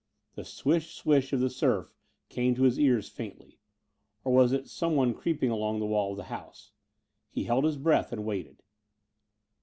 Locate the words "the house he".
6.17-7.43